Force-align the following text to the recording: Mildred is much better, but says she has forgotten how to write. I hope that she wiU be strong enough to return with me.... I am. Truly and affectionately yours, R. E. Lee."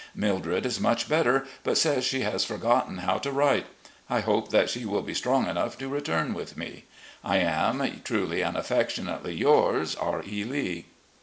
Mildred 0.15 0.65
is 0.65 0.79
much 0.79 1.07
better, 1.07 1.45
but 1.63 1.77
says 1.77 2.03
she 2.03 2.21
has 2.21 2.43
forgotten 2.43 2.97
how 2.97 3.19
to 3.19 3.31
write. 3.31 3.67
I 4.09 4.21
hope 4.21 4.49
that 4.49 4.67
she 4.67 4.83
wiU 4.83 5.05
be 5.05 5.13
strong 5.13 5.47
enough 5.47 5.77
to 5.77 5.87
return 5.87 6.33
with 6.33 6.57
me.... 6.57 6.85
I 7.23 7.37
am. 7.37 8.01
Truly 8.03 8.41
and 8.41 8.57
affectionately 8.57 9.35
yours, 9.35 9.93
R. 9.95 10.23
E. 10.25 10.43
Lee." 10.43 10.85